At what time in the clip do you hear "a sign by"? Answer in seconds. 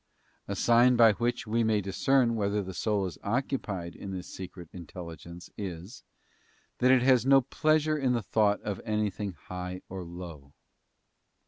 0.47-1.11